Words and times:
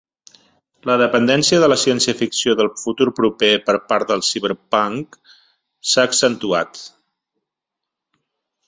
La 0.89 0.93
dependència 1.01 1.59
de 1.63 1.67
la 1.71 1.77
ciència 1.81 2.15
ficció 2.21 2.55
del 2.61 2.71
futur 2.85 3.09
proper 3.21 3.51
per 3.69 3.77
part 3.93 4.11
del 4.15 4.25
ciberpunk 4.31 5.23
s'ha 5.93 6.11
accentuat. 6.11 6.87